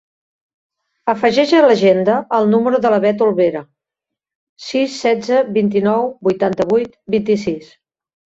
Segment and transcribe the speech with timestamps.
[1.11, 3.61] Afegeix a l'agenda el número de la Bet Olvera:
[4.69, 7.71] sis, setze, vint-i-nou, vuitanta-vuit, vint-i-sis.